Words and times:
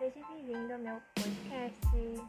seja 0.00 0.26
bem-vindo 0.28 0.72
ao 0.72 0.78
meu 0.78 0.98
podcast. 1.14 2.19